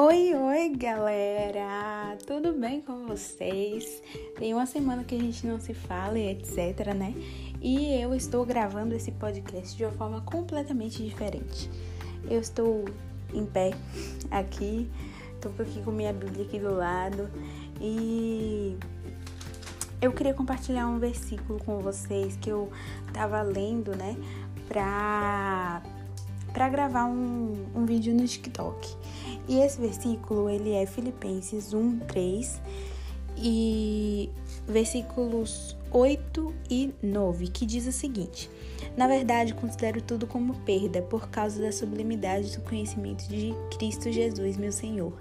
Oi, 0.00 0.32
oi, 0.32 0.68
galera! 0.76 2.16
Tudo 2.24 2.52
bem 2.52 2.80
com 2.80 3.08
vocês? 3.08 4.00
Tem 4.38 4.54
uma 4.54 4.64
semana 4.64 5.02
que 5.02 5.16
a 5.16 5.18
gente 5.18 5.44
não 5.44 5.58
se 5.58 5.74
fala 5.74 6.16
e 6.16 6.30
etc, 6.30 6.94
né? 6.94 7.12
E 7.60 8.00
eu 8.00 8.14
estou 8.14 8.46
gravando 8.46 8.94
esse 8.94 9.10
podcast 9.10 9.76
de 9.76 9.84
uma 9.84 9.90
forma 9.90 10.20
completamente 10.20 11.02
diferente. 11.02 11.68
Eu 12.30 12.38
estou 12.40 12.84
em 13.34 13.44
pé 13.44 13.72
aqui, 14.30 14.88
estou 15.34 15.50
aqui 15.58 15.82
com 15.82 15.90
minha 15.90 16.12
Bíblia 16.12 16.44
aqui 16.44 16.60
do 16.60 16.72
lado 16.76 17.28
e 17.80 18.78
eu 20.00 20.12
queria 20.12 20.32
compartilhar 20.32 20.86
um 20.86 21.00
versículo 21.00 21.58
com 21.64 21.80
vocês 21.80 22.36
que 22.36 22.48
eu 22.50 22.70
tava 23.12 23.42
lendo, 23.42 23.96
né, 23.96 24.16
pra, 24.68 25.47
pra 26.58 26.68
gravar 26.68 27.04
um, 27.04 27.54
um 27.72 27.86
vídeo 27.86 28.12
no 28.12 28.26
TikTok. 28.26 28.96
E 29.46 29.60
esse 29.60 29.80
versículo, 29.80 30.50
ele 30.50 30.72
é 30.72 30.84
Filipenses 30.86 31.72
1, 31.72 32.00
3 32.00 32.60
e 33.36 34.28
versículos 34.68 35.76
8 35.90 36.54
e 36.70 36.92
9, 37.02 37.48
que 37.48 37.64
diz 37.64 37.86
o 37.86 37.92
seguinte: 37.92 38.50
Na 38.96 39.06
verdade, 39.06 39.54
considero 39.54 40.02
tudo 40.02 40.26
como 40.26 40.54
perda 40.60 41.00
por 41.02 41.28
causa 41.30 41.60
da 41.60 41.72
sublimidade 41.72 42.56
do 42.56 42.62
conhecimento 42.62 43.26
de 43.28 43.54
Cristo 43.76 44.12
Jesus, 44.12 44.56
meu 44.56 44.72
Senhor. 44.72 45.12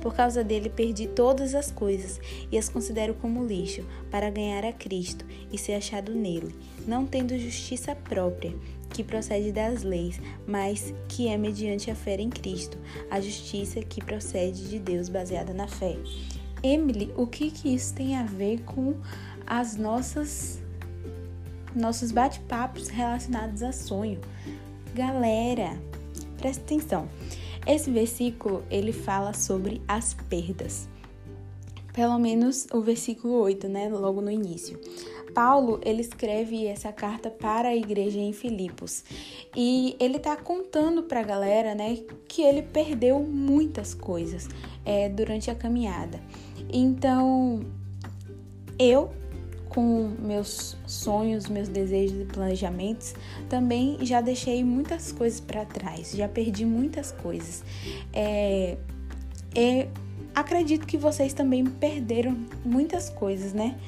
Por 0.00 0.14
causa 0.14 0.42
dele, 0.42 0.68
perdi 0.68 1.06
todas 1.06 1.54
as 1.54 1.70
coisas 1.70 2.20
e 2.50 2.56
as 2.56 2.68
considero 2.68 3.14
como 3.14 3.44
lixo, 3.44 3.84
para 4.10 4.30
ganhar 4.30 4.64
a 4.64 4.72
Cristo 4.72 5.24
e 5.52 5.58
ser 5.58 5.74
achado 5.74 6.14
nele, 6.14 6.54
não 6.86 7.06
tendo 7.06 7.38
justiça 7.38 7.94
própria, 7.94 8.54
que 8.90 9.04
procede 9.04 9.52
das 9.52 9.82
leis, 9.82 10.20
mas 10.46 10.92
que 11.08 11.28
é 11.28 11.36
mediante 11.36 11.90
a 11.90 11.94
fé 11.94 12.16
em 12.16 12.30
Cristo, 12.30 12.78
a 13.10 13.20
justiça 13.20 13.80
que 13.80 14.04
procede 14.04 14.68
de 14.68 14.78
Deus 14.78 15.08
baseada 15.08 15.52
na 15.52 15.68
fé. 15.68 15.96
Emily, 16.62 17.12
o 17.16 17.26
que, 17.26 17.50
que 17.50 17.74
isso 17.74 17.94
tem 17.94 18.16
a 18.16 18.22
ver 18.22 18.62
com 18.62 18.96
as 19.46 19.76
nossas 19.76 20.60
nossos 21.74 22.12
bate-papos 22.12 22.88
relacionados 22.88 23.62
a 23.62 23.72
sonho? 23.72 24.20
Galera, 24.94 25.78
presta 26.36 26.62
atenção. 26.62 27.08
Esse 27.66 27.90
versículo 27.90 28.62
ele 28.70 28.92
fala 28.92 29.32
sobre 29.32 29.80
as 29.88 30.14
perdas. 30.28 30.88
Pelo 31.92 32.18
menos 32.18 32.66
o 32.72 32.80
versículo 32.80 33.34
8, 33.34 33.68
né, 33.68 33.88
logo 33.88 34.20
no 34.20 34.30
início. 34.30 34.78
Paulo, 35.34 35.80
ele 35.84 36.02
escreve 36.02 36.66
essa 36.66 36.92
carta 36.92 37.30
para 37.30 37.68
a 37.68 37.76
igreja 37.76 38.18
em 38.18 38.32
Filipos. 38.32 39.02
E 39.56 39.96
ele 39.98 40.18
tá 40.18 40.36
contando 40.36 41.02
para 41.02 41.20
a 41.20 41.22
galera, 41.22 41.74
né, 41.74 41.98
que 42.28 42.42
ele 42.42 42.62
perdeu 42.62 43.20
muitas 43.20 43.94
coisas 43.94 44.48
é, 44.84 45.08
durante 45.08 45.50
a 45.50 45.54
caminhada. 45.54 46.20
Então, 46.70 47.60
eu 48.78 49.10
com 49.72 50.10
meus 50.18 50.76
sonhos, 50.86 51.48
meus 51.48 51.66
desejos 51.66 52.20
e 52.20 52.24
planejamentos, 52.26 53.14
também 53.48 53.96
já 54.02 54.20
deixei 54.20 54.62
muitas 54.62 55.12
coisas 55.12 55.40
para 55.40 55.64
trás, 55.64 56.12
já 56.12 56.28
perdi 56.28 56.66
muitas 56.66 57.10
coisas. 57.10 57.64
É, 58.12 58.76
é, 59.54 59.88
acredito 60.34 60.86
que 60.86 60.96
vocês 60.96 61.32
também 61.32 61.64
perderam 61.64 62.36
muitas 62.64 63.08
coisas, 63.10 63.52
né? 63.52 63.78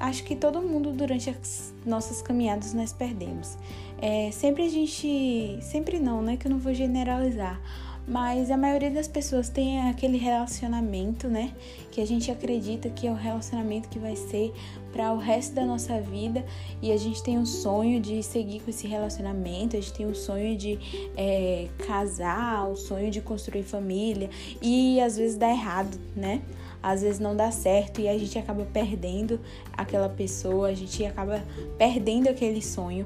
Acho 0.00 0.22
que 0.22 0.36
todo 0.36 0.62
mundo 0.62 0.92
durante 0.92 1.28
as 1.28 1.74
nossas 1.84 2.22
caminhadas 2.22 2.72
nós 2.72 2.92
perdemos. 2.92 3.58
É, 4.00 4.30
sempre 4.30 4.64
a 4.64 4.68
gente, 4.68 5.58
sempre 5.60 5.98
não, 5.98 6.22
né? 6.22 6.36
Que 6.36 6.46
eu 6.46 6.50
não 6.50 6.58
vou 6.58 6.72
generalizar 6.72 7.60
mas 8.08 8.50
a 8.50 8.56
maioria 8.56 8.90
das 8.90 9.06
pessoas 9.06 9.50
tem 9.50 9.82
aquele 9.82 10.16
relacionamento, 10.16 11.28
né? 11.28 11.52
Que 11.90 12.00
a 12.00 12.06
gente 12.06 12.30
acredita 12.30 12.88
que 12.88 13.06
é 13.06 13.10
o 13.10 13.14
relacionamento 13.14 13.88
que 13.90 13.98
vai 13.98 14.16
ser 14.16 14.52
para 14.90 15.12
o 15.12 15.18
resto 15.18 15.54
da 15.54 15.66
nossa 15.66 16.00
vida 16.00 16.42
e 16.80 16.90
a 16.90 16.96
gente 16.96 17.22
tem 17.22 17.38
um 17.38 17.44
sonho 17.44 18.00
de 18.00 18.22
seguir 18.22 18.60
com 18.60 18.70
esse 18.70 18.86
relacionamento, 18.86 19.76
a 19.76 19.80
gente 19.80 19.92
tem 19.92 20.06
um 20.06 20.14
sonho 20.14 20.56
de 20.56 20.78
é, 21.16 21.68
casar, 21.86 22.66
o 22.66 22.72
um 22.72 22.76
sonho 22.76 23.10
de 23.10 23.20
construir 23.20 23.62
família 23.62 24.30
e 24.62 24.98
às 25.02 25.18
vezes 25.18 25.36
dá 25.36 25.50
errado, 25.50 26.00
né? 26.16 26.40
Às 26.82 27.02
vezes 27.02 27.20
não 27.20 27.36
dá 27.36 27.50
certo 27.50 28.00
e 28.00 28.08
a 28.08 28.16
gente 28.16 28.38
acaba 28.38 28.64
perdendo 28.64 29.38
aquela 29.76 30.08
pessoa, 30.08 30.68
a 30.68 30.74
gente 30.74 31.04
acaba 31.04 31.44
perdendo 31.76 32.28
aquele 32.28 32.62
sonho. 32.62 33.04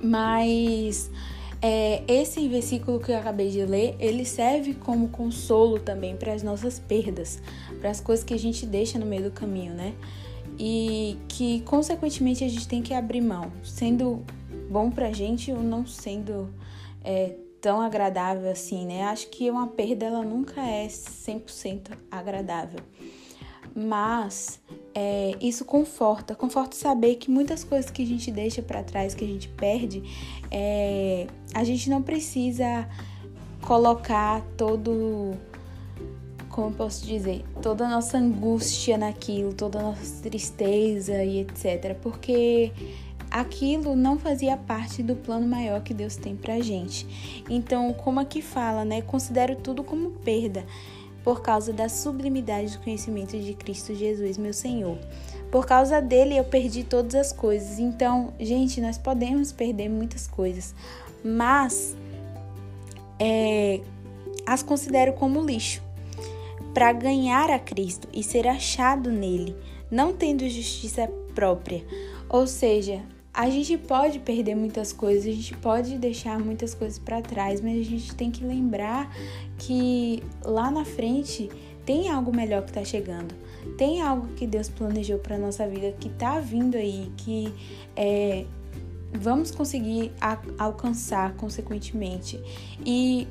Mas 0.00 1.10
é, 1.60 2.02
esse 2.06 2.46
versículo 2.48 3.00
que 3.00 3.10
eu 3.10 3.16
acabei 3.16 3.50
de 3.50 3.64
ler, 3.64 3.96
ele 3.98 4.24
serve 4.24 4.74
como 4.74 5.08
consolo 5.08 5.78
também 5.78 6.16
para 6.16 6.32
as 6.32 6.42
nossas 6.42 6.78
perdas, 6.78 7.42
para 7.80 7.90
as 7.90 8.00
coisas 8.00 8.24
que 8.24 8.32
a 8.32 8.38
gente 8.38 8.64
deixa 8.64 8.98
no 8.98 9.06
meio 9.06 9.24
do 9.24 9.30
caminho, 9.30 9.74
né? 9.74 9.94
E 10.58 11.18
que, 11.28 11.60
consequentemente, 11.62 12.44
a 12.44 12.48
gente 12.48 12.66
tem 12.68 12.82
que 12.82 12.94
abrir 12.94 13.20
mão, 13.20 13.50
sendo 13.62 14.24
bom 14.70 14.90
pra 14.90 15.12
gente 15.12 15.52
ou 15.52 15.62
não 15.62 15.86
sendo 15.86 16.52
é, 17.02 17.34
tão 17.60 17.80
agradável 17.80 18.50
assim, 18.50 18.86
né? 18.86 19.04
Acho 19.04 19.28
que 19.28 19.50
uma 19.50 19.66
perda, 19.66 20.06
ela 20.06 20.22
nunca 20.22 20.60
é 20.60 20.86
100% 20.86 21.90
agradável. 22.10 22.80
Mas 23.74 24.60
é, 25.00 25.36
isso 25.40 25.64
conforta, 25.64 26.34
conforta 26.34 26.74
saber 26.74 27.14
que 27.14 27.30
muitas 27.30 27.62
coisas 27.62 27.88
que 27.88 28.02
a 28.02 28.06
gente 28.06 28.32
deixa 28.32 28.60
para 28.60 28.82
trás, 28.82 29.14
que 29.14 29.24
a 29.24 29.28
gente 29.28 29.48
perde, 29.48 30.02
é, 30.50 31.28
a 31.54 31.62
gente 31.62 31.88
não 31.88 32.02
precisa 32.02 32.88
colocar 33.62 34.42
todo, 34.56 35.36
como 36.48 36.72
posso 36.74 37.06
dizer, 37.06 37.44
toda 37.62 37.86
a 37.86 37.88
nossa 37.88 38.18
angústia 38.18 38.98
naquilo, 38.98 39.54
toda 39.54 39.78
a 39.78 39.82
nossa 39.82 40.20
tristeza 40.20 41.22
e 41.22 41.42
etc. 41.42 41.94
Porque 42.02 42.72
aquilo 43.30 43.94
não 43.94 44.18
fazia 44.18 44.56
parte 44.56 45.00
do 45.00 45.14
plano 45.14 45.46
maior 45.46 45.80
que 45.80 45.94
Deus 45.94 46.16
tem 46.16 46.34
pra 46.34 46.58
gente. 46.58 47.06
Então, 47.48 47.92
como 47.92 48.18
aqui 48.18 48.42
fala, 48.42 48.84
né? 48.84 49.00
Considero 49.00 49.54
tudo 49.54 49.84
como 49.84 50.10
perda 50.10 50.64
por 51.28 51.42
causa 51.42 51.74
da 51.74 51.90
sublimidade 51.90 52.72
do 52.72 52.82
conhecimento 52.82 53.38
de 53.38 53.52
Cristo 53.52 53.94
Jesus, 53.94 54.38
meu 54.38 54.54
Senhor. 54.54 54.96
Por 55.50 55.66
causa 55.66 56.00
dele 56.00 56.34
eu 56.34 56.44
perdi 56.44 56.82
todas 56.82 57.14
as 57.14 57.34
coisas. 57.34 57.78
Então, 57.78 58.32
gente, 58.40 58.80
nós 58.80 58.96
podemos 58.96 59.52
perder 59.52 59.90
muitas 59.90 60.26
coisas, 60.26 60.74
mas 61.22 61.94
é, 63.20 63.82
as 64.46 64.62
considero 64.62 65.12
como 65.12 65.44
lixo 65.44 65.82
para 66.72 66.94
ganhar 66.94 67.50
a 67.50 67.58
Cristo 67.58 68.08
e 68.10 68.22
ser 68.22 68.48
achado 68.48 69.12
nele, 69.12 69.54
não 69.90 70.14
tendo 70.14 70.48
justiça 70.48 71.10
própria. 71.34 71.84
Ou 72.26 72.46
seja, 72.46 73.02
a 73.38 73.48
gente 73.48 73.78
pode 73.78 74.18
perder 74.18 74.56
muitas 74.56 74.92
coisas, 74.92 75.24
a 75.24 75.32
gente 75.32 75.56
pode 75.58 75.96
deixar 75.96 76.40
muitas 76.40 76.74
coisas 76.74 76.98
para 76.98 77.22
trás, 77.22 77.60
mas 77.60 77.78
a 77.78 77.84
gente 77.84 78.12
tem 78.16 78.32
que 78.32 78.42
lembrar 78.42 79.16
que 79.56 80.24
lá 80.44 80.72
na 80.72 80.84
frente 80.84 81.48
tem 81.86 82.08
algo 82.08 82.34
melhor 82.34 82.62
que 82.62 82.70
está 82.70 82.84
chegando. 82.84 83.32
Tem 83.76 84.02
algo 84.02 84.26
que 84.34 84.44
Deus 84.44 84.68
planejou 84.68 85.20
para 85.20 85.38
nossa 85.38 85.68
vida 85.68 85.92
que 85.92 86.08
está 86.08 86.40
vindo 86.40 86.76
aí, 86.76 87.12
que 87.16 87.54
é, 87.94 88.44
vamos 89.12 89.52
conseguir 89.52 90.10
a, 90.20 90.36
alcançar 90.58 91.34
consequentemente. 91.34 92.42
E 92.84 93.28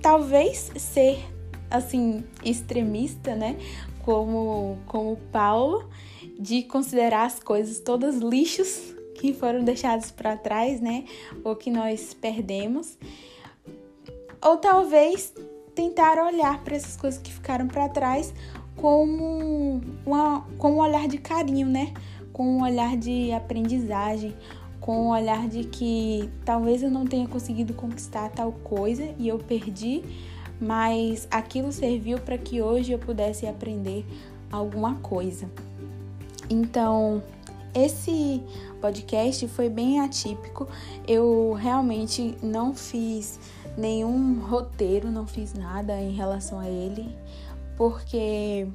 talvez 0.00 0.72
ser 0.74 1.22
assim 1.70 2.24
extremista, 2.42 3.36
né? 3.36 3.58
Como 4.02 4.78
como 4.86 5.16
Paulo 5.30 5.86
de 6.38 6.62
considerar 6.64 7.26
as 7.26 7.38
coisas 7.38 7.80
todas 7.80 8.16
lixos 8.16 8.94
que 9.14 9.32
foram 9.32 9.64
deixados 9.64 10.10
para 10.10 10.36
trás, 10.36 10.80
né? 10.80 11.04
Ou 11.42 11.56
que 11.56 11.70
nós 11.70 12.14
perdemos. 12.14 12.98
Ou 14.42 14.56
talvez 14.58 15.32
tentar 15.74 16.18
olhar 16.24 16.62
para 16.62 16.76
essas 16.76 16.96
coisas 16.96 17.20
que 17.20 17.32
ficaram 17.32 17.66
para 17.66 17.88
trás 17.88 18.32
como 18.76 19.80
uma, 20.04 20.42
com 20.58 20.72
um 20.72 20.78
olhar 20.78 21.08
de 21.08 21.18
carinho, 21.18 21.66
né? 21.66 21.92
Com 22.32 22.58
um 22.58 22.62
olhar 22.62 22.96
de 22.96 23.32
aprendizagem, 23.32 24.34
com 24.80 25.06
um 25.06 25.08
olhar 25.08 25.48
de 25.48 25.64
que 25.64 26.30
talvez 26.44 26.82
eu 26.82 26.90
não 26.90 27.06
tenha 27.06 27.26
conseguido 27.26 27.72
conquistar 27.74 28.28
tal 28.30 28.52
coisa 28.52 29.14
e 29.18 29.26
eu 29.26 29.38
perdi, 29.38 30.02
mas 30.60 31.26
aquilo 31.30 31.72
serviu 31.72 32.18
para 32.18 32.36
que 32.36 32.60
hoje 32.60 32.92
eu 32.92 32.98
pudesse 32.98 33.46
aprender 33.46 34.04
alguma 34.50 34.96
coisa. 34.96 35.50
Então, 36.48 37.22
esse 37.74 38.42
podcast 38.80 39.46
foi 39.48 39.68
bem 39.68 40.00
atípico. 40.00 40.68
Eu 41.06 41.52
realmente 41.52 42.36
não 42.42 42.74
fiz 42.74 43.38
nenhum 43.76 44.40
roteiro, 44.40 45.10
não 45.10 45.26
fiz 45.26 45.52
nada 45.52 46.00
em 46.00 46.12
relação 46.12 46.58
a 46.58 46.68
ele, 46.68 47.14
porque 47.76 48.66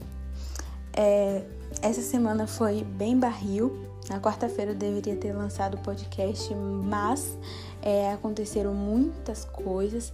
é, 0.94 1.44
essa 1.82 2.02
semana 2.02 2.46
foi 2.46 2.84
bem 2.84 3.18
barril. 3.18 3.88
Na 4.10 4.20
quarta-feira 4.20 4.72
eu 4.72 4.76
deveria 4.76 5.16
ter 5.16 5.34
lançado 5.34 5.76
o 5.76 5.78
podcast, 5.78 6.54
mas 6.54 7.38
é, 7.82 8.12
aconteceram 8.12 8.74
muitas 8.74 9.46
coisas. 9.46 10.12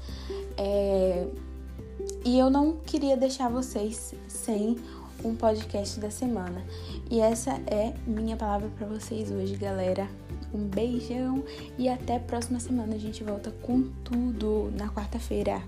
É, 0.57 1.27
E 2.23 2.37
eu 2.37 2.49
não 2.49 2.77
queria 2.85 3.17
deixar 3.17 3.49
vocês 3.49 4.13
sem 4.27 4.77
um 5.23 5.35
podcast 5.35 5.99
da 5.99 6.09
semana. 6.09 6.63
E 7.09 7.19
essa 7.19 7.51
é 7.67 7.93
minha 8.05 8.35
palavra 8.35 8.69
para 8.77 8.87
vocês 8.87 9.31
hoje, 9.31 9.55
galera. 9.55 10.07
Um 10.53 10.65
beijão 10.65 11.43
e 11.77 11.89
até 11.89 12.15
a 12.15 12.19
próxima 12.19 12.59
semana. 12.59 12.95
A 12.95 12.99
gente 12.99 13.23
volta 13.23 13.51
com 13.61 13.83
tudo 14.03 14.71
na 14.77 14.89
quarta-feira. 14.89 15.61